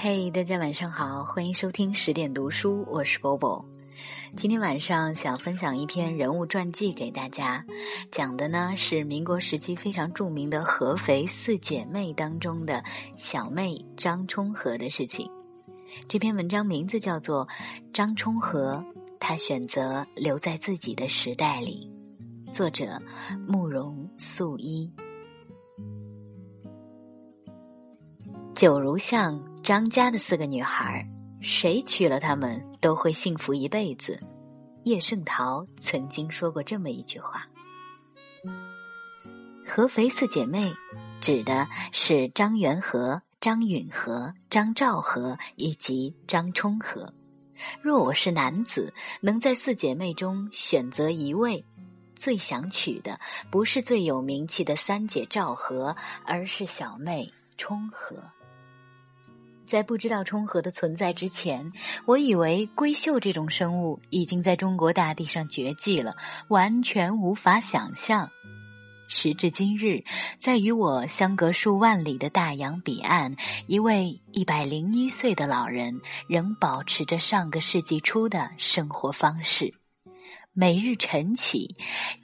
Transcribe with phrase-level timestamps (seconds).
[0.00, 3.64] 嘿，大家晚上好，欢迎收听十点读书，我是 Bobo。
[4.36, 7.66] 今天晚上想分享一篇人物传记给大家，
[8.12, 12.84] 讲的呢是民国时期非常著名的合肥四姐妹当中的
[13.16, 15.28] 小妹张充和的事情。
[16.06, 17.44] 这篇文章名字叫做
[17.92, 18.74] 《张充和》，
[19.18, 21.90] 她选择留在自己的时代里。
[22.52, 23.02] 作者：
[23.48, 24.88] 慕容素衣。
[28.54, 31.06] 九如巷张家的四个女孩，
[31.42, 34.18] 谁娶了她们都会幸福一辈子。
[34.84, 37.46] 叶圣陶曾经说过这么一句话
[39.68, 40.72] ：“合肥四姐妹，
[41.20, 47.12] 指的是张元和、张允和、张兆和以及张充和。
[47.82, 51.62] 若我是男子，能在四姐妹中选择一位，
[52.16, 55.94] 最想娶的不是最有名气的三姐赵和，
[56.24, 58.16] 而是小妹充和。”
[59.68, 61.70] 在不知道冲和的存在之前，
[62.06, 66.16] 我以为闺秀这种生物已经在中国大地上绝迹了，
[66.48, 68.30] 完全无法想象。
[69.10, 70.04] 时至今日，
[70.38, 79.74] 在与我相隔数万里的大洋彼岸，一位一百零一岁的老人仍保持着上个世纪初的生活方式，
[80.52, 81.76] 每日晨起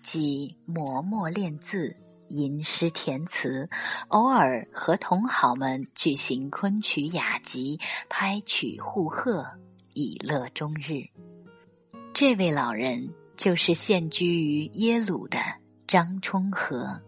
[0.03, 1.97] 即磨墨练字。
[2.37, 3.71] 吟诗填词，
[4.09, 9.47] 偶尔和同好们举行昆曲雅集，拍曲互贺，
[9.93, 11.05] 以乐终日。
[12.13, 15.39] 这位老人就是现居于耶鲁的
[15.87, 17.01] 张充和。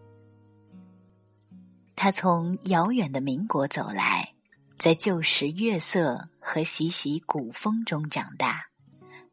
[1.96, 4.34] 他从遥远的民国走来，
[4.78, 8.66] 在旧时月色和习习古风中长大。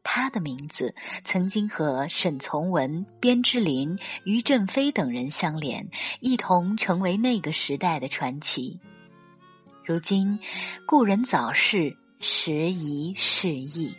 [0.04, 5.88] 他的名字曾经和沈从文、边之琳、于振飞等人相连，
[6.20, 8.78] 一同成为那个时代的传奇。
[9.84, 10.38] 如今，
[10.86, 13.94] 故人早逝，时移世易，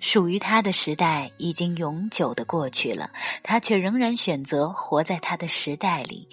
[0.00, 3.10] 属于他的时代已经永久的过去了。
[3.42, 6.28] 他却仍然选择活在他的时代里，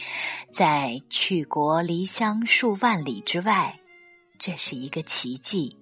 [0.51, 3.79] 在去国离乡数万里之外，
[4.37, 5.77] 这是一个奇迹，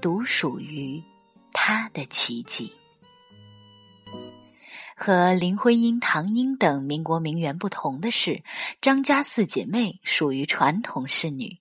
[0.00, 1.02] 独属于。
[1.52, 2.72] 他的奇迹，
[4.96, 8.42] 和林徽因、唐英等民国名媛不同的是，
[8.80, 11.58] 张家四姐妹属于传统仕女，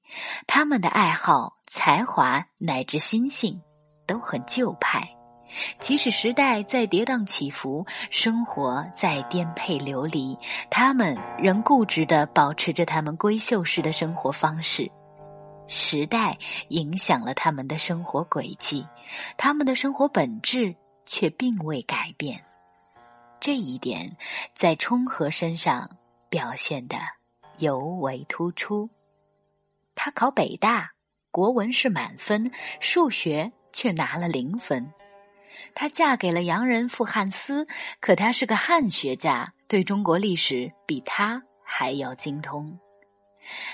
[0.47, 3.61] 她们的爱好、才华乃至心性
[4.07, 5.07] 都很旧派。
[5.79, 10.37] 即使时代在跌宕起伏，生活在颠沛流离，
[10.69, 14.89] 她们仍固执地保持着她们闺秀式的生活方式。
[15.71, 16.37] 时代
[16.67, 18.85] 影响了他们的生活轨迹，
[19.37, 22.43] 他们的生活本质却并未改变。
[23.39, 24.17] 这一点
[24.53, 25.97] 在冲和身上
[26.29, 26.97] 表现的
[27.57, 28.89] 尤为突出。
[29.95, 30.91] 他考北大，
[31.31, 32.51] 国文是满分，
[32.81, 34.91] 数学却拿了零分。
[35.73, 37.65] 她嫁给了洋人傅汉思，
[38.01, 42.77] 可他是个汉学家，对中国历史比他还要精通。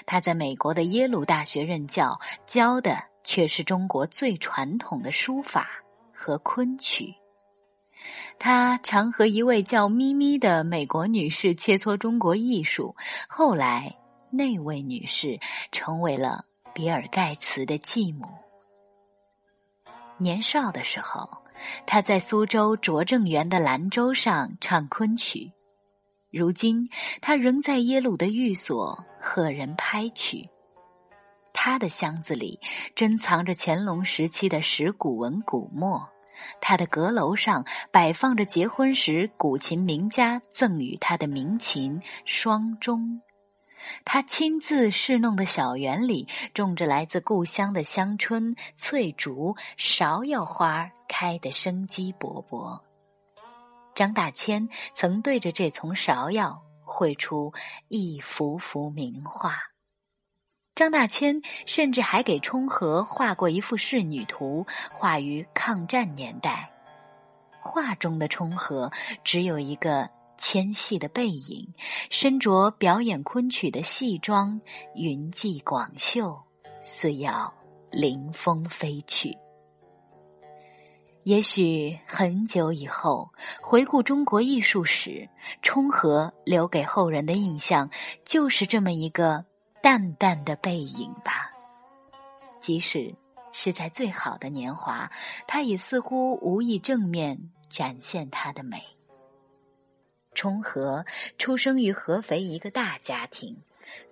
[0.05, 5.67] 他在美国的耶鲁大学任教，教的却是中国最传统的书法
[6.13, 7.13] 和昆曲。
[8.37, 12.95] 他常和一位叫咪咪的美国女士切磋中国艺术，
[13.27, 13.95] 后来
[14.29, 15.39] 那位女士
[15.71, 18.27] 成为了比尔盖茨的继母。
[20.19, 21.27] 年少的时候，
[21.87, 25.51] 他在苏州拙政园的兰州上唱昆曲。
[26.29, 26.89] 如今，
[27.21, 30.49] 他仍在耶鲁的寓所和人拍曲。
[31.53, 32.59] 他的箱子里
[32.95, 36.07] 珍藏着乾隆时期的石鼓文古墨，
[36.61, 43.21] 他的阁楼上摆放着结婚时古琴名家赠予他的名琴双钟。
[44.03, 52.79] 他亲自侍弄的小园里种着来自故乡的香椿、翠竹、芍药花，开得生机勃勃。
[53.97, 57.51] 张大千曾对着这丛芍药绘出
[57.87, 59.55] 一幅幅名画。
[60.75, 66.71] 张大千甚至还给冲和画过一幅仕女图，画于抗战年代。
[67.59, 68.91] 画中的冲和
[69.23, 70.07] 只有一个
[70.37, 71.73] 纤细的背影，
[72.11, 74.61] 身着表演昆曲的戏装，
[74.93, 76.39] 云髻广袖，
[76.83, 77.51] 似要
[77.89, 79.35] 临风飞去。
[81.27, 85.27] 也许很久以后，回顾中国艺术史，
[85.61, 87.89] 冲和留给后人的印象
[88.23, 89.43] 就是这么一个
[89.81, 91.51] 淡淡的背影吧。
[92.61, 93.13] 即使
[93.51, 95.11] 是在最好的年华，
[95.45, 97.37] 他也似乎无意正面
[97.69, 98.81] 展现他的美。
[100.33, 101.05] 冲和
[101.37, 103.57] 出生于合肥一个大家庭，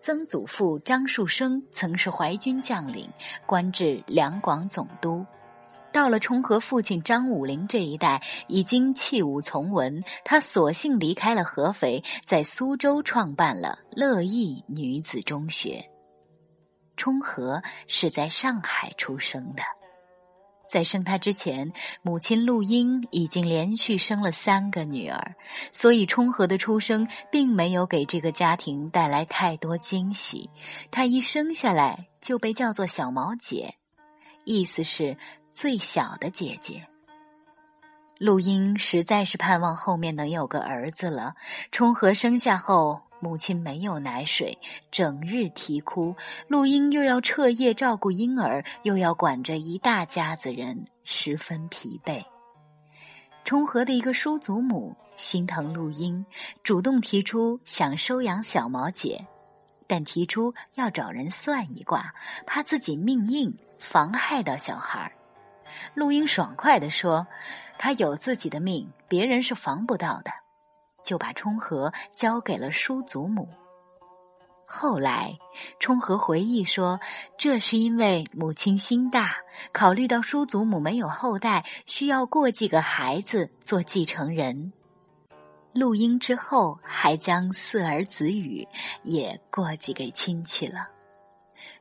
[0.01, 3.09] 曾祖父张树声曾是淮军将领，
[3.45, 5.25] 官至两广总督。
[5.95, 15.85] 到了冲和父亲张武龄这一代，已经弃武从文，他索性离开了合肥，在苏州创办了乐意女子中学。
[16.97, 19.63] 冲和是在上海出生的。
[20.69, 21.71] 在生他之前，
[22.01, 25.37] 母亲陆英已经连续生了三个女儿，
[25.71, 30.49] 所以冲和的出生并没有给这个家庭带来太多惊喜。
[30.91, 33.75] 他一生下来就被叫做小毛姐，
[34.43, 35.17] 意思是
[35.55, 36.85] 最小的姐姐。
[38.19, 41.33] 陆英实在是盼望后面能有个儿子了。
[41.71, 43.01] 冲和生下后。
[43.21, 44.55] 母亲没有奶水，
[44.91, 46.15] 整日啼哭。
[46.47, 52.23] 陆英又要彻夜照顾婴儿，又要管着一大家子人，十分疲惫。
[53.43, 56.23] 冲和的一个叔祖母心疼陆英，
[56.61, 59.25] 主动提出想收养小毛姐，
[59.87, 62.13] 但提出要找人算一卦，
[62.45, 65.11] 怕自己命硬，妨害到小孩儿。
[65.93, 67.27] 陆英爽快地说
[67.77, 70.31] ：“他有自己的命，别人是防不到的。”
[71.03, 73.47] 就把冲和交给了叔祖母。
[74.65, 75.37] 后来，
[75.79, 76.99] 冲和回忆说，
[77.37, 79.35] 这是因为母亲心大，
[79.71, 84.73] 考虑到叔祖母没有后代，需要过继个孩子做继承人。
[85.71, 88.67] 陆英之后，还将四儿子宇
[89.03, 90.87] 也过继给亲戚了。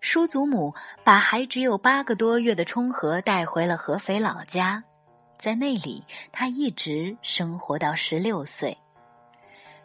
[0.05, 4.85] 叔祖母把还只有八个多月的冲和带回了合肥老家，
[5.39, 8.77] 在那里，他一直生活到十六岁。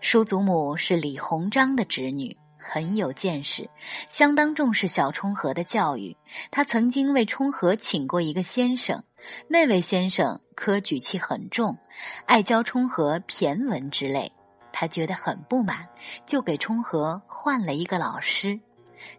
[0.02, 3.70] 叔祖母是李鸿章的侄女，很有见识，
[4.10, 6.18] 相当重视小冲和的教育。
[6.52, 9.02] 他曾经为冲和请过一个先生，
[9.48, 11.78] 那位先生科举气很重，
[12.26, 14.30] 爱教冲和骈文之类。
[14.74, 15.88] 他觉得很不满，
[16.26, 18.60] 就给冲和换了一个老师。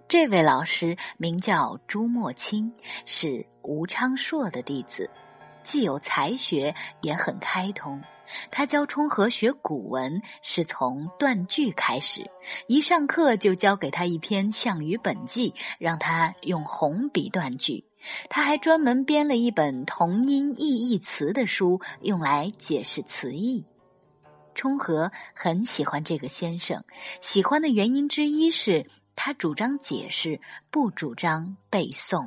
[0.09, 2.73] 这位老师名叫朱墨清，
[3.05, 5.11] 是吴昌硕的弟子，
[5.63, 8.01] 既有才学，也很开通。
[8.51, 12.31] 他教冲和学古文，是从断句开始。
[12.69, 15.51] 一上课就教给他一篇《项羽本纪》，
[15.81, 17.85] 让他用红笔断句。
[18.29, 23.65] 他还专门编了一本同音异义词的书，用来解释词义。
[24.55, 26.85] 冲和很喜欢这个先生，
[27.21, 28.87] 喜欢的原因之一是
[29.23, 30.41] 他主张解释，
[30.71, 32.27] 不主张背诵；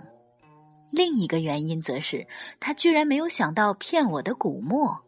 [0.91, 2.27] 另一个原因则是
[2.59, 5.03] 他居然没有想到骗我的古墨。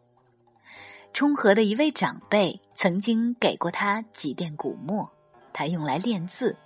[1.12, 5.08] 冲和的一位长辈曾经给过他几垫古墨，
[5.52, 6.58] 他用来练字。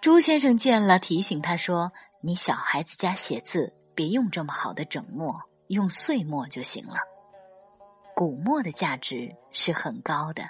[0.00, 1.92] 朱先生见了，提醒他说
[2.24, 6.96] ：“你小孩子家写字，别用这么好的整墨，用碎墨就行了。”
[8.16, 10.48] 古墨的价值是很高的。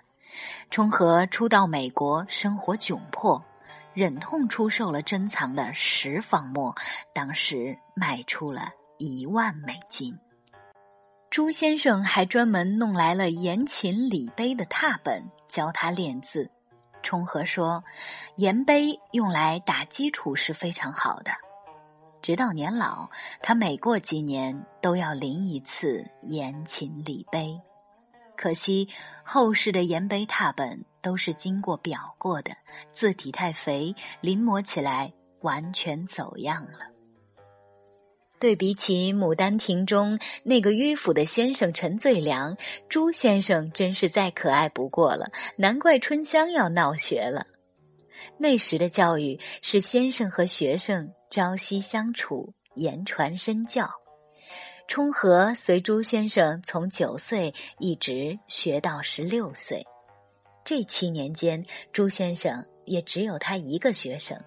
[0.70, 3.44] 冲和初到美国，生活窘迫，
[3.98, 6.72] 忍痛出售了珍藏的十方墨，
[7.12, 10.16] 当时卖出了一万美金。
[11.30, 16.48] 朱先生还专门弄来了颜勤礼碑的拓本，教他练字。
[17.02, 17.82] 冲和说
[18.38, 21.32] ：“严碑用来打基础是非常好的。”
[22.22, 23.10] 直到年老，
[23.42, 27.60] 他每过几年都要临一次颜勤礼碑。
[28.36, 28.88] 可惜
[29.24, 32.52] 后世的严碑拓本都是经过裱过的，
[32.92, 36.78] 字体太肥，临摹起来完全走样了。
[38.40, 42.56] 对比起《牡丹亭》中那个迂腐的先生陈最良，
[42.88, 45.32] 朱先生真是再可爱不过了。
[45.56, 47.46] 难怪春香要闹学了。
[48.36, 53.90] 那时的教育是先生和学生朝夕相处，言传身教。
[54.86, 59.84] 冲和随朱先生从九岁一直学到十六岁，
[60.68, 64.38] 这七年间，朱先生也只有他一个学生。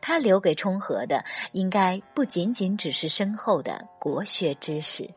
[0.00, 5.10] 他留给冲和的，应该不仅仅只是深厚的国学知识。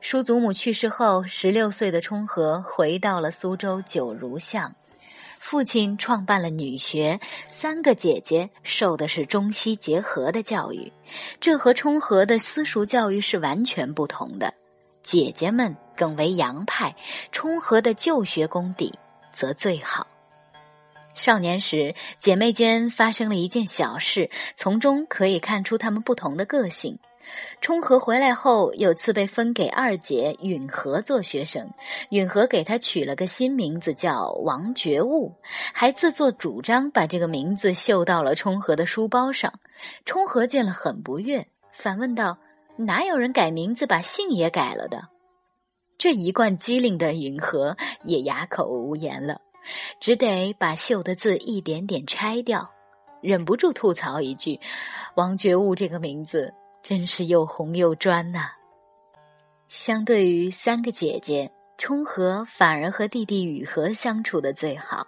[0.00, 4.72] 叔祖母去世后，十六岁的冲和回到了苏州九如巷，
[5.40, 10.92] 父亲创办了女学，三个姐姐受的是中西结合的教育，
[11.40, 14.54] 这和冲和的私塾教育是完全不同的。
[15.02, 16.94] 姐姐们更为洋派，
[17.32, 18.96] 冲和的旧学功底
[19.38, 20.04] 则最好。
[21.14, 26.98] 少年时，姐妹间发生了一件小事，从中可以看出她们不同的个性。
[27.60, 31.70] 冲和回来后，有次被分给二姐允和做学生，
[32.10, 35.36] 允和给她取了个新名字叫王觉悟，
[35.72, 39.52] 还自作主张把这个名字绣到了冲和的书包上。
[40.04, 42.38] 冲和见了很不悦，反问道
[42.76, 45.08] ：“哪有人改名字把姓也改了的？”
[45.98, 49.40] 这一贯机灵的允和也哑口无言了，
[49.98, 52.70] 只得把绣的字一点点拆掉，
[53.20, 54.60] 忍不住吐槽一句
[55.16, 58.48] ：“王觉悟这个名字真是又红又专呐。”
[59.68, 65.06] 相对于三个姐姐，冲和反而和弟弟雨和相处的最好。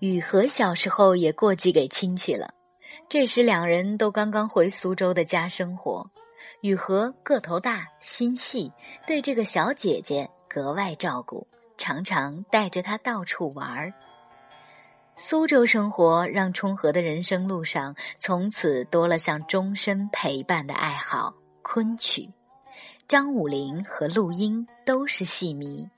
[0.00, 2.52] 雨和小时候也过继给亲戚了，
[3.08, 6.10] 这时两人都刚刚回苏州的家生活。
[6.62, 8.72] 雨禾个头大，心细，
[9.04, 11.44] 对这个小姐姐格外照顾，
[11.76, 13.92] 常常带着她到处玩儿。
[15.16, 22.30] 苏州生活让冲和的人生路上从此多了项终身陪伴的爱好——昆曲。
[23.08, 25.88] 张武龄和陆英都是戏迷，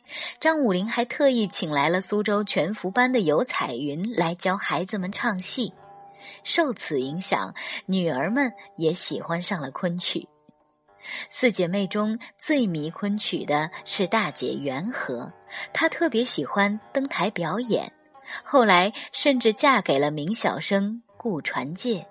[0.41, 5.75] 张武龄还特意请来了苏州全福班的游彩云来教孩子们唱戏。
[6.43, 7.55] 受此影响，
[7.85, 10.27] 女儿们也喜欢上了昆曲。
[11.31, 15.33] 四姐妹中最迷昆曲的是大姐元和，
[15.73, 17.93] 她特别喜欢登台表演，
[18.43, 22.07] 后来甚至嫁给了名小生顾传介。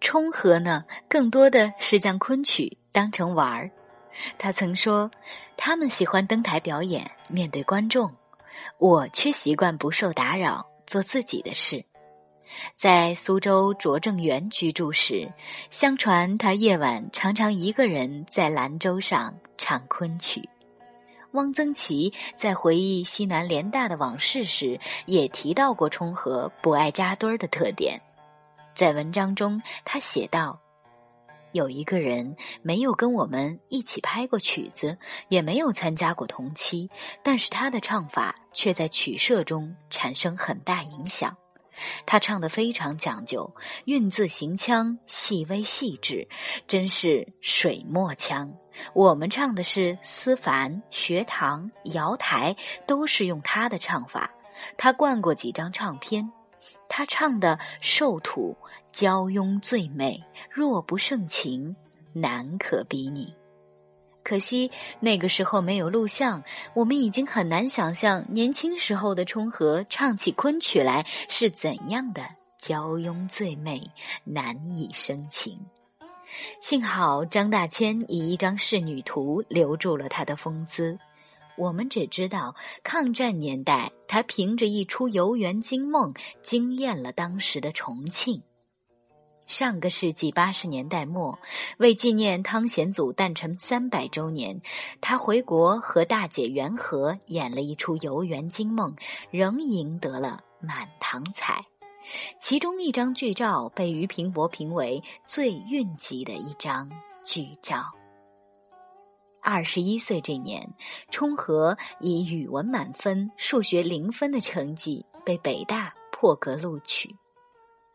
[0.00, 3.70] 冲和呢，更多的是将昆曲当成玩儿。
[4.38, 5.10] 他曾说
[5.56, 8.14] ：“他们喜欢登台表演，面对观众，
[8.78, 11.84] 我却习惯不受打扰，做自己的事。”
[12.74, 15.32] 在苏州拙政园居住时，
[15.70, 20.48] 相传他夜晚常常一个人在兰舟上唱昆曲。
[21.32, 28.00] 汪曾祺在回忆西南联大的往事时，也提到过冲和不爱扎堆儿的特点。
[28.72, 30.60] 在文章中，他写道
[31.50, 34.96] ：“有一个人没有跟我们一起拍过曲子，
[35.28, 36.88] 也没有参加过同期，
[37.24, 41.36] 但是他的唱法却在曲社中产生很大影响。”
[42.06, 43.54] 他唱的非常讲究，
[43.84, 46.28] 韵字行腔细微细致，
[46.66, 48.52] 真是水墨腔。
[48.92, 54.32] 我们唱的是思凡、学堂、瑶台，都是用他的唱法。
[54.76, 56.30] 他灌过几张唱片，
[56.88, 58.56] 他唱的瘦土
[58.92, 61.76] 娇慵最美，若不盛情，
[62.12, 63.34] 难可比拟。
[64.24, 66.42] 可惜那个时候没有录像，
[66.74, 72.26] 我们已经很难想象年轻时候的冲和唱起昆曲来是怎样的
[72.58, 73.90] 娇慵最美，
[74.24, 75.60] 难以生情。
[76.62, 80.98] 幸好张大千以一张仕女图留住了他的风姿。
[81.56, 88.42] 我们只知道抗战年代，他凭着一出《游园惊梦》惊艳了当时的重庆。
[89.54, 91.38] 上个世纪八十年代末，
[91.78, 94.60] 为纪念汤显祖诞辰三百周年，
[95.00, 98.96] 他回国和大姐元和演了一出《游园惊梦》，
[99.30, 101.64] 仍赢得了满堂彩。
[102.40, 106.90] 其中一张剧照被俞平伯评为最运气的一张
[107.24, 107.92] 剧照。
[109.40, 110.68] 二十一岁这年，
[111.12, 117.14] 冲和以语文满分、数学零分的成绩被北大破格录取。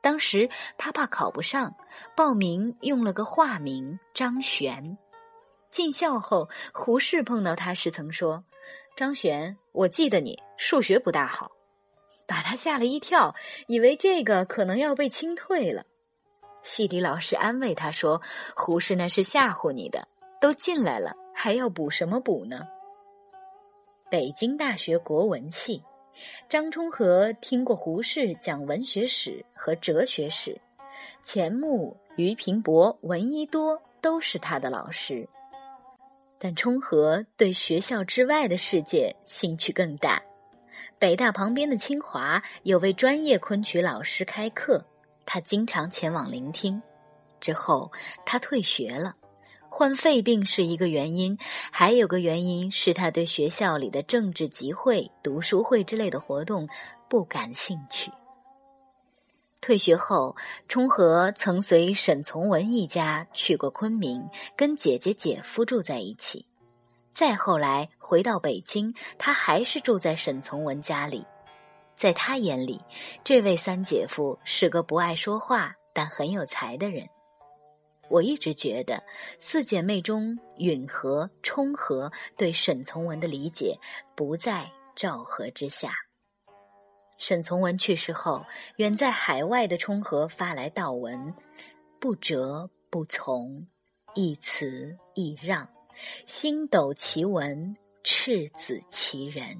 [0.01, 1.75] 当时他怕考不上，
[2.15, 4.98] 报名用了个化名张璇。
[5.70, 8.44] 进校后，胡适碰到他时曾说
[8.96, 11.51] ：“张璇，我记得你数学不大好。”
[12.25, 13.36] 把他吓了一跳，
[13.68, 15.86] 以为这个可能要被清退了。
[16.62, 18.22] 系里老师安慰他说
[18.56, 20.08] ：“胡适那是吓唬你的，
[20.39, 22.68] 都进来了，还要补什么补呢？”
[24.12, 25.84] 北京大学国文系。
[26.48, 30.60] 张充和听过胡适讲文学史和哲学史，
[31.24, 35.28] 钱穆、俞平伯、闻一多都是他的老师。
[36.38, 40.22] 但充和对学校之外的世界兴趣更大。
[40.98, 44.84] 北大旁边的清华有位专业昆曲老师开课，
[45.26, 46.82] 他经常前往聆听。
[47.42, 47.92] 之后
[48.26, 49.16] 他退学了。
[49.80, 51.38] 患肺病是一个原因，
[51.72, 56.68] 还有个原因是他对学校里的政治集会、读书会之类的活动
[57.08, 58.12] 不感兴趣。
[59.62, 60.36] 退学后，
[60.68, 64.22] 冲和曾随沈从文一家去过昆明，
[64.58, 66.46] 跟姐姐、姐夫住在一起。
[67.14, 71.26] 再后来回到北京，他还是住在沈从文家里。
[71.96, 72.82] 在他眼里，
[73.24, 77.08] 这位三姐夫是个不爱说话但很有才的人。
[78.10, 79.04] 我一直觉得
[79.38, 83.78] 四姐妹中，允和、冲和对沈从文的理解
[84.16, 85.94] 不在赵和之下。
[87.18, 88.46] 沈从文去世后，
[88.78, 91.34] 远在海外的冲和发来悼文，
[92.00, 93.68] 不折不从，
[94.16, 95.70] 一辞一让，
[96.25, 99.58] 星斗其文，赤子其人。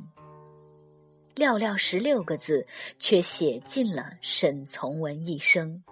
[1.36, 2.66] 寥寥十六个字，
[2.98, 5.84] 却写尽了沈从文一生。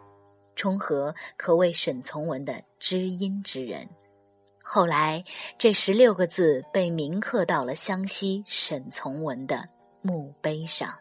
[0.58, 3.88] 冲和可谓沈从文的知音之人，
[4.62, 5.24] 后来，
[5.58, 9.70] 这十六个字被铭刻到了湘西沈从文的
[10.02, 10.94] 墓碑上。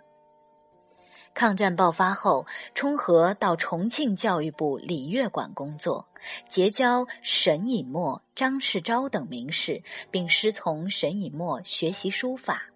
[1.35, 6.07] 抗战爆发后，冲和到重庆教育部礼乐馆工作，
[6.49, 12.71] 结交沈尹默、张世钊等名士，并师从沈尹默学习书法。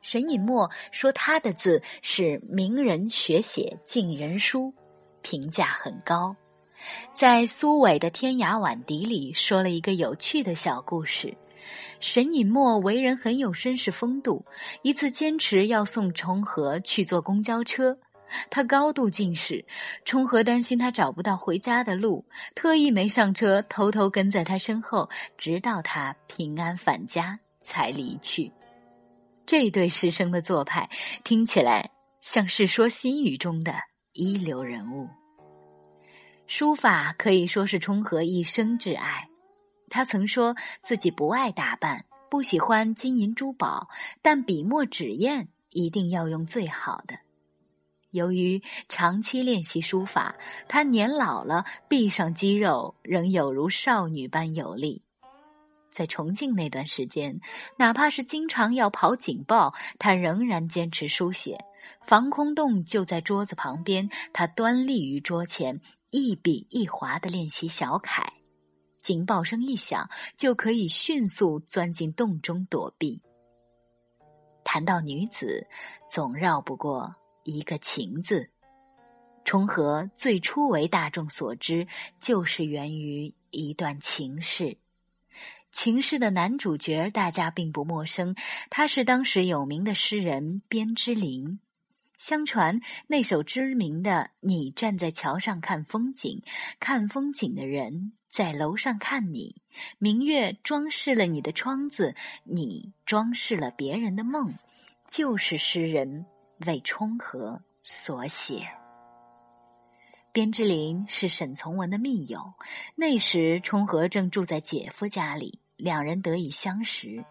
[0.00, 4.74] 沈尹默说他的字是名人学写近人书，
[5.24, 6.36] 评价很高。
[7.14, 11.34] 在苏伟的《天涯晚笛》里说了一个有趣的小故事：
[11.98, 14.44] 沈尹默为人很有绅士风度，
[14.82, 17.96] 一次坚持要送重和去坐公交车，
[18.50, 19.64] 他高度近视，
[20.04, 28.52] 重和担心他找不到回家的路，特意没上车，偷偷跟在他身后，直到他平安返家才离去。
[29.46, 30.88] 这对师生的做派
[31.22, 31.90] 听起来
[32.20, 33.74] 像《世说新语》中的
[34.14, 35.08] 一流人物。
[36.46, 39.28] 书法可以说是冲和一生挚爱。
[39.90, 43.88] 他曾说自己不爱打扮，不喜欢金银珠宝，
[44.22, 47.16] 但笔墨纸砚一定要用最好的。
[48.10, 50.36] 由于长期练习书法，
[50.68, 55.02] 他年老了，臂上肌肉仍有如少女般有力。
[55.90, 57.40] 在重庆那段时间，
[57.76, 61.58] 哪怕是经常要跑警报，他仍然坚持书写。
[62.00, 65.80] 防空洞就在桌子旁边，他端立于桌前。
[66.16, 68.34] 一笔一划的练习小楷，
[69.02, 73.20] 警报声一响，就可以迅速钻进洞中躲避。
[74.62, 75.66] 谈到女子，
[76.08, 78.48] 总绕不过一个情字。
[79.44, 81.88] 重合最初为大众所知，
[82.20, 84.78] 就是源于一段情事。
[85.72, 88.36] 情事的男主角大家并不陌生，
[88.70, 91.58] 他是当时有名的诗人边之琳。
[92.18, 96.42] 相传那首知名的《你站在桥上看风景》，
[96.80, 99.62] 看风景的人在楼上看你，
[99.98, 104.54] 明月装饰了你的窗子，你装饰了别人的梦，
[105.10, 106.24] 就是诗人
[106.66, 108.68] 为冲和所写。
[110.32, 112.54] 边之琳是沈从文的密友，
[112.96, 117.24] 那时冲和正住在姐夫家里，两人得以相识。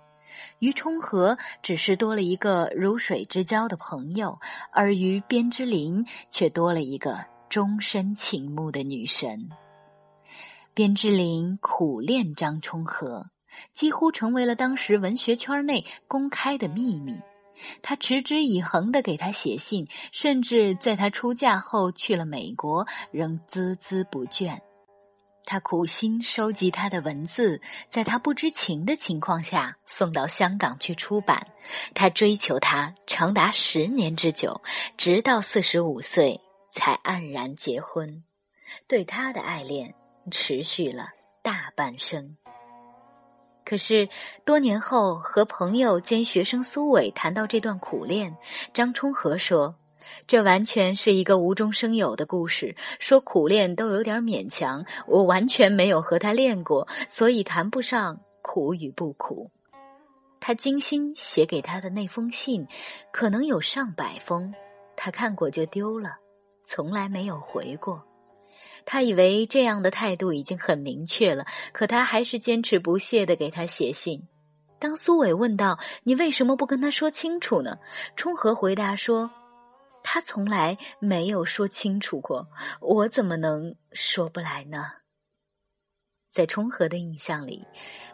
[0.60, 4.40] 于冲和只是多了一个如水之交的朋友，
[4.72, 9.50] 而于边之琳却多了一个终身倾慕的女神。
[10.74, 13.28] 边之琳苦恋张冲和，
[13.72, 17.20] 几乎成为了当时文学圈内公开的秘密。
[17.84, 24.60] 他持之以恒地给他写信，甚至在他出嫁后去了美国，仍孜孜不倦。
[25.46, 31.48] 他苦心收集他的文字，在他不知情的情况下送到香港去出版。
[31.94, 34.62] 他追求她长达十年之久，
[34.98, 36.40] 直到四十五岁
[36.72, 38.24] 才黯然结婚。
[38.88, 39.94] 对他的爱恋
[40.32, 41.10] 持续了
[41.44, 42.38] 大半生。
[43.66, 44.10] 可是
[44.44, 48.36] 多年后，和朋友兼学生苏伟谈到这段苦恋，
[48.74, 49.76] 张充和说。
[50.28, 54.86] 这完全是一个无中生有的故事，说苦练都有点勉强。
[55.08, 59.52] 我完全没有和他练过，所以谈不上苦与不苦。
[60.40, 62.68] 他精心写给他的那封信，
[63.12, 64.54] 可能有上百封，
[64.96, 66.18] 他看过就丢了，
[66.66, 68.04] 从来没有回过。
[68.86, 74.28] 他以为这样的态度已经很明确了，可他还是坚持不懈地给他写信。
[74.80, 77.78] 当苏伟问道：“你为什么不跟他说清楚呢？”
[78.18, 79.32] 冲和回答说。
[80.04, 82.48] 他从来没有说清楚过，
[82.82, 84.86] 我怎么能说不来呢？
[86.32, 87.66] 在冲和的印象里，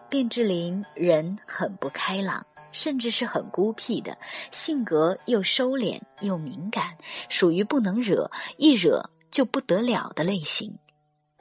[0.10, 4.18] 卞之琳人很不开朗，甚至是很孤僻的，
[4.52, 6.98] 性格又收敛又敏感，
[7.30, 10.78] 属于不能惹，一惹就不得了的类型，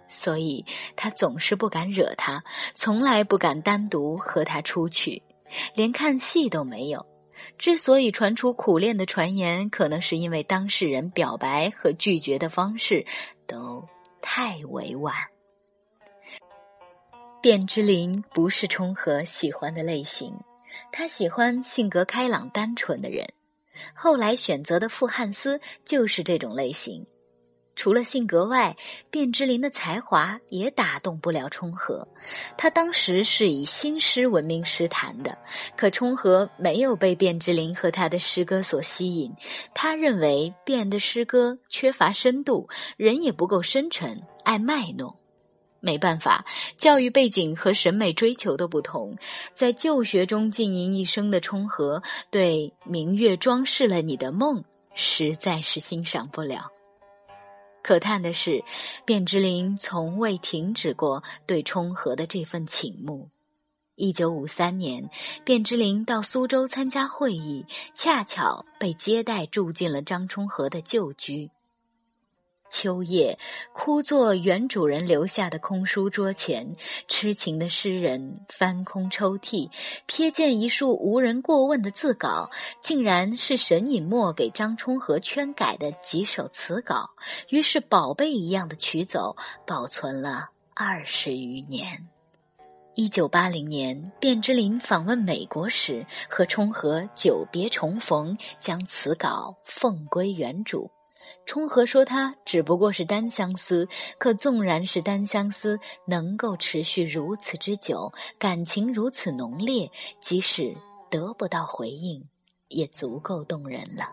[0.09, 2.45] 所以他总是不敢惹他，
[2.77, 5.21] 从来不敢单独和他出去，
[5.75, 7.05] 连看戏都没有。
[7.59, 13.05] 之所以传出苦恋的传言，可能是因为当事人表白和拒绝的方式
[13.47, 13.85] 都
[14.23, 15.15] 太委婉。
[17.43, 20.35] 卞之琳不是冲和喜欢的类型，
[20.93, 23.27] 他喜欢性格开朗单纯的人。
[23.95, 27.07] 后来选择的傅汉思就是这种类型。
[27.79, 28.77] 除了性格外，
[29.13, 32.09] 卞之琳的才华也打动不了冲和。
[32.57, 35.39] 他当时是以新诗闻名诗坛的，
[35.77, 39.33] 可冲和没有被卞之琳和他的诗歌所吸引。
[39.75, 45.15] 他认为卞的诗歌缺乏深度，人也不够深沉，爱卖弄。
[45.79, 46.45] 没办法，
[46.77, 49.17] 教育背景和审美追求的不同，
[49.55, 54.65] 在旧学中浸淫一生的冲和，对“明月装饰了你的梦”
[54.97, 56.73] 实在是欣赏不了。
[57.89, 58.63] 可叹的是，
[59.07, 63.31] 卞之琳从未停止过对冲和的这份倾慕。
[63.95, 65.09] 一九五三年，
[65.47, 71.51] 卞之琳到苏州参加会议，恰巧被接待住进了张充和的旧居。
[72.71, 73.39] 秋夜，
[73.73, 76.77] 枯坐原主人留下的空书桌前，
[77.07, 79.71] 痴情的诗人翻空抽屉，
[80.07, 82.51] 瞥见一束无人过问的字稿，
[82.81, 87.11] 竟然是沈尹默给张充和圈改的几首词稿，
[87.49, 92.09] 于是宝贝一样的取走，保存了二十余年。
[92.95, 100.91] 一九八零年，卞之琳访问美国时，和充和久别重逢，将词稿奉归原主。
[101.47, 103.89] 冲和说：“他只不过是单相思，
[104.19, 110.77] 可纵然是单相思，能够持续如此之久，感情如此浓烈，即使
[111.11, 112.25] 得不到回应，
[112.69, 114.13] 也足够动人了。”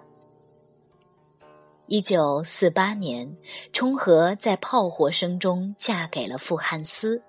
[1.87, 3.37] 一九四八年，
[3.71, 7.21] 冲和在炮火声中嫁给了傅汉思。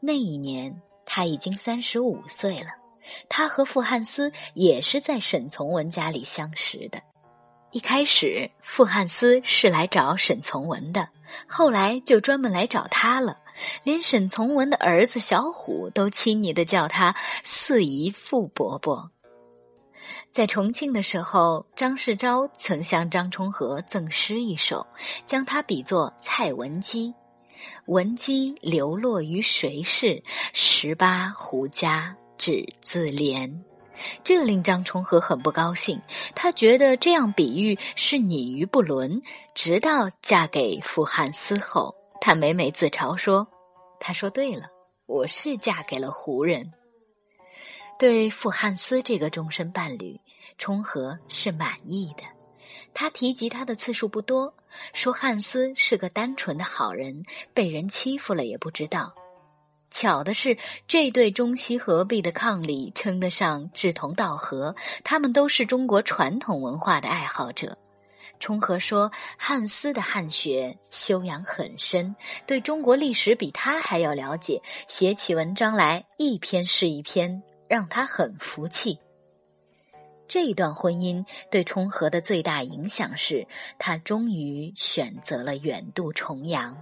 [0.00, 2.68] 那一年，他已经三十五岁了。
[3.28, 7.02] 他和傅汉思也是在沈从文家里相识的。
[7.72, 11.08] 一开始，傅汉思是来找沈从文的，
[11.46, 13.38] 后来就专门来找他了。
[13.82, 19.10] 连沈从文的儿子小虎都亲昵的叫他“四姨傅伯伯”。
[20.30, 24.86] 在重庆的时候，张世钊曾向张充和赠诗一首，
[25.26, 27.14] 将他比作蔡文姬。
[27.86, 30.22] 文姬流落于谁世？
[30.52, 33.50] 十八胡家只自怜。
[34.24, 36.00] 这令张充和很不高兴，
[36.34, 39.22] 他觉得这样比喻是拟于不伦。
[39.54, 43.46] 直到嫁给傅汉思后，他每每自嘲说
[44.00, 44.68] ：“他说对了，
[45.06, 46.72] 我是嫁给了胡人。”
[47.98, 50.18] 对傅汉思这个终身伴侣，
[50.58, 52.24] 充和是满意的。
[52.94, 54.54] 他提及他的次数不多，
[54.92, 57.22] 说汉斯是个单纯的好人，
[57.54, 59.14] 被人欺负了也不知道。
[59.92, 60.56] 巧的是，
[60.88, 64.74] 这对中西合璧的伉俪称得上志同道合。
[65.04, 67.76] 他们都是中国传统文化的爱好者。
[68.40, 78.98] 冲和说，汉斯的汉学修养很深，对中国历史比他还要了解，写起文章来一篇是一篇，让他很服气。
[80.26, 83.46] 这段婚姻对冲和的最大影响是，
[83.78, 86.74] 他终于选择了远渡重洋。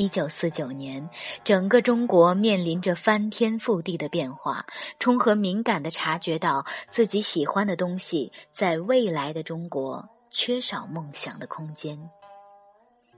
[0.00, 1.06] 一九四九年，
[1.44, 4.64] 整个中国面临着翻天覆地的变化。
[4.98, 12.00] 冲和敏感地察觉到自己喜欢的东西在未来的中国缺少梦想的空间，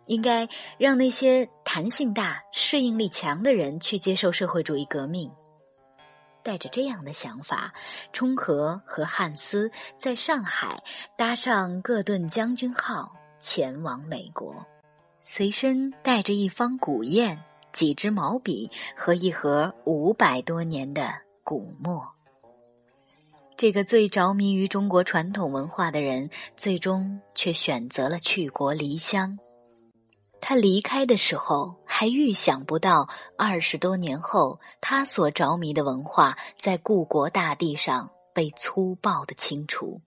[0.07, 5.31] 应该让那些弹性大、适应力强的人去接受社会主义革命。
[6.43, 7.73] 带着这样的想法，
[8.13, 10.83] 冲和和汉斯在上海
[11.17, 14.67] 搭上各顿将军号，前往美国。
[15.25, 17.39] 随身带着一方古砚、
[17.73, 22.09] 几支毛笔和一盒五百多年的古墨。
[23.57, 29.39] 这个最着迷于中国传统文化的人，最终却选择了去国离乡。
[30.41, 33.09] 他离开的时候，还预想不到
[33.39, 40.01] 二十多年后，他所着迷的文化在故国大地上被粗暴的清除。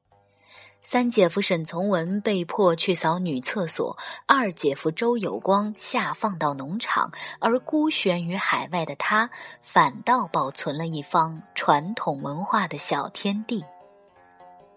[0.87, 9.31] 三姐夫沈从文被迫去扫女厕所，二姐夫周有光下放到农场，而孤悬于海外的他，
[9.63, 13.65] 反倒保存了一方传统文化的小天地。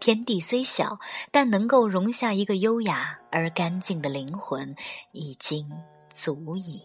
[0.01, 0.99] 天地虽小，
[1.31, 4.75] 但能够容下一个优雅而干净的灵魂，
[5.13, 5.71] 已经
[6.15, 6.83] 足矣。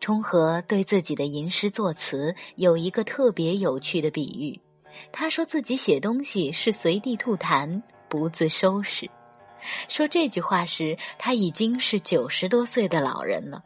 [0.00, 4.58] 冲和对自己的吟诗作词有一个特别有趣的比喻。
[5.12, 9.08] 他说自己写东西是随地吐痰，不自收拾。
[9.88, 13.62] 说这句话时，他已经是九十多岁的老人了，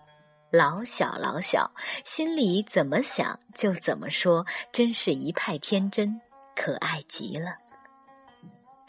[0.50, 1.70] 老小老小，
[2.04, 6.20] 心里怎么想就怎么说，真是一派天真，
[6.56, 7.54] 可爱极了。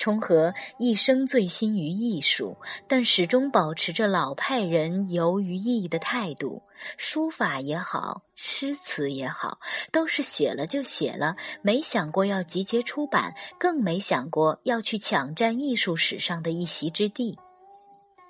[0.02, 6.64] 冲和一生醉心于艺术，但始终保持着老派人游于艺的态度。
[6.98, 9.60] 书法也好，诗词也好，
[9.92, 17.38] 都是写了就写了，没想过要集结出版，更没想过要去抢占艺术史上的一席之地。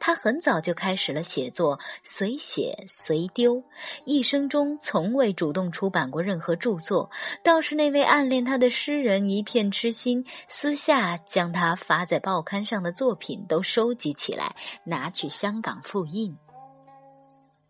[0.04, 3.64] 他很早就开始了写作，随写随丢，
[4.04, 7.12] 一生中从未主动出版过任何著作。
[7.44, 16.36] 倒是那位暗恋他的诗人一片痴心，私下将他发在报刊上的作品都收集起来，拿去香港复印。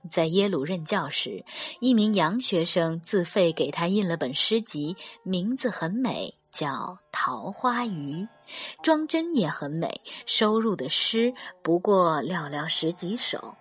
[0.10, 1.44] 在耶鲁任教时，
[1.82, 6.34] 一名洋学生自费给他印了本诗集，名字很美。
[6.52, 6.70] 叫
[7.12, 8.24] 《桃花鱼》，
[8.84, 10.02] 装帧也很美。
[10.26, 13.56] 收入的诗不过寥寥十几首。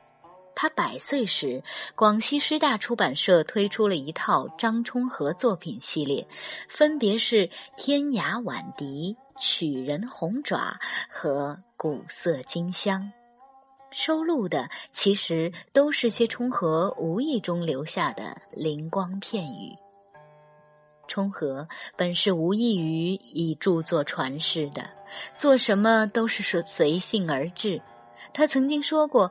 [0.55, 1.63] 他百岁时，
[1.95, 6.27] 广西师大出版社推出了一套张充和作品系列，
[6.69, 7.47] 分别是
[7.79, 13.01] 《天涯晚笛》《曲人红爪》和《古色金香》，
[13.91, 19.75] 收录的其实都是些充和无意中留下的灵光片语。
[21.11, 24.89] 冲和本是无异于以著作传世的，
[25.37, 27.83] 做什么都是随随性而至。
[28.33, 29.31] 他曾经说过。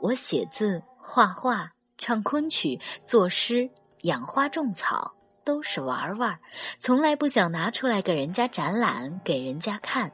[0.00, 3.70] 我写字、画画、唱昆曲、作诗、
[4.02, 6.38] 养花种草，都是玩玩，
[6.78, 10.12] 从来不想拿出来给人家展览、给人家看。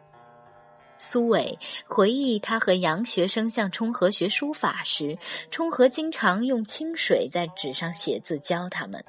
[1.01, 5.19] 苏伟回忆他和洋学生向冲和学书法时，
[5.51, 9.05] 冲和经常用清水在纸上写字教他们。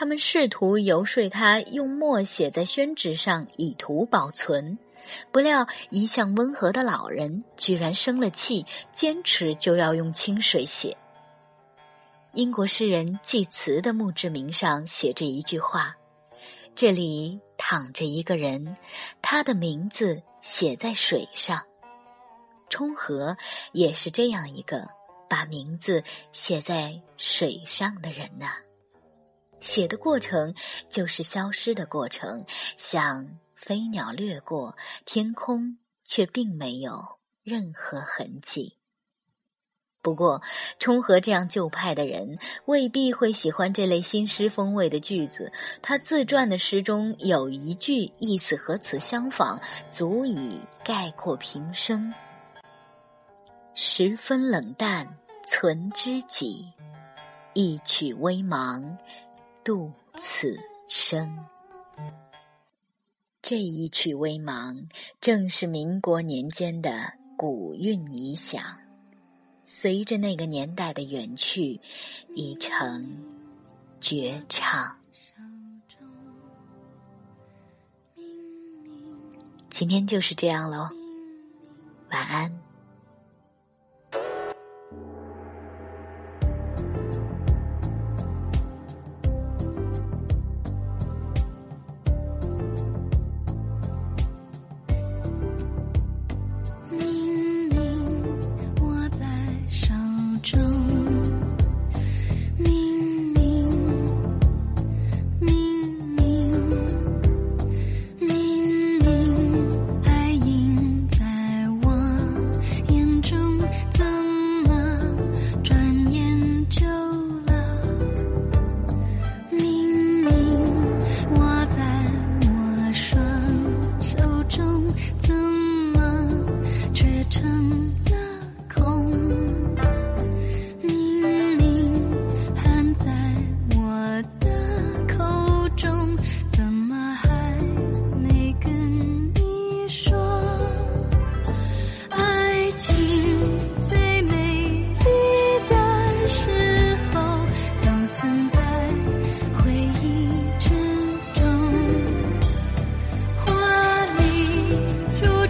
[0.00, 4.78] 他们试图游说他用墨写在宣纸上，以图保存。
[5.30, 10.96] 不料，一向温和的老人居然生了气，坚持就要用清水写。
[12.32, 15.94] 英国诗人济慈的墓志铭上写着一句话
[16.74, 18.78] ：“这里躺着一个人，
[19.20, 21.62] 他的名字写在水上。”
[22.70, 23.36] 冲和
[23.72, 24.88] 也是这样一个
[25.28, 28.50] 把名字写在水上的人呐。
[29.60, 30.54] 写的过程
[30.88, 32.44] 就是消失的过程，
[32.76, 33.38] 像。
[33.60, 38.78] 飞鸟掠过天空，却并没有任何痕迹。
[40.00, 40.40] 不过，
[40.78, 45.52] 冲和这样旧派的人未必会喜欢这类新诗风味的句子。
[45.82, 52.14] 他自传的诗中有一句意思和此相仿，足以概括平生：
[53.74, 56.72] 十分冷淡存知己，
[57.52, 58.96] 一曲微茫
[59.62, 61.46] 度此生。
[63.42, 64.88] 这一曲微茫，
[65.20, 68.62] 正是民国年间的古韵遗响，
[69.64, 71.80] 随着那个年代的远去，
[72.34, 73.24] 已成
[74.00, 74.96] 绝唱。
[79.68, 80.88] 今天就是这样喽，
[82.10, 82.69] 晚安。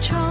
[0.01, 0.30] 跟。